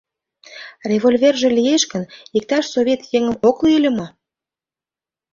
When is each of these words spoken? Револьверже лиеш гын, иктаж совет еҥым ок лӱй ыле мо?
Револьверже 0.91 1.47
лиеш 1.57 1.83
гын, 1.91 2.03
иктаж 2.37 2.65
совет 2.73 3.01
еҥым 3.17 3.35
ок 3.49 3.57
лӱй 3.63 3.75
ыле 3.79 3.91
мо? 3.97 4.07